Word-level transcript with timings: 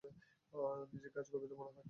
নিজেকে 0.91 1.17
আজ 1.19 1.27
গর্বিত 1.31 1.51
মনে 1.51 1.63
হয়। 1.65 1.79